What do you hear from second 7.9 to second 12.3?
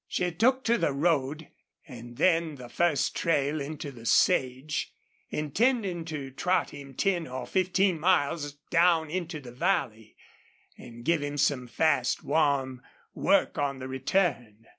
miles down into the valley, and give him some fast,